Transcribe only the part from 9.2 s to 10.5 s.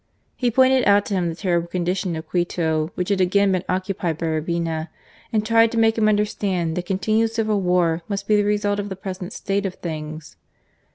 state of things.